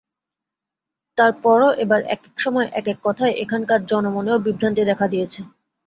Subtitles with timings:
[1.17, 5.39] তার পরও এবার একেক সময় একেক কথায় এখানকার জনমনেও বিভ্রান্তি দেখা দিয়েছে।